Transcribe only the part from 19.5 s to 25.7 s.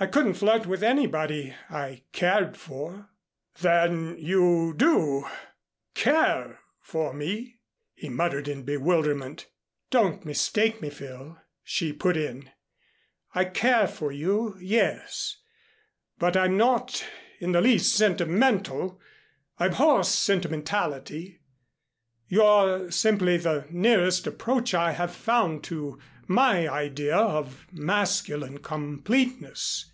I abhor sentimentality. You're simply the nearest approach I have found